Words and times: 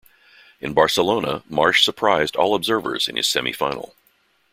In 0.59 0.73
Barcelona, 0.73 1.43
Marsh 1.47 1.83
surprised 1.85 2.35
all 2.35 2.55
observers 2.55 3.07
in 3.07 3.17
his 3.17 3.27
semi-final. 3.27 3.93